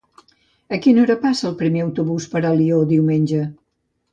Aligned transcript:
A 0.77 0.79
quina 0.85 1.03
hora 1.03 1.17
passa 1.25 1.45
el 1.51 1.59
primer 1.61 1.83
autobús 1.85 2.27
per 2.33 2.45
Alió 2.53 2.81
diumenge? 2.95 3.47